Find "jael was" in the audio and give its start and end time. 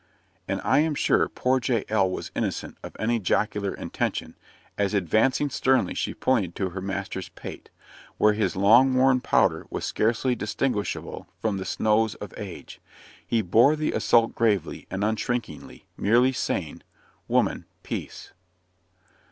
1.63-2.31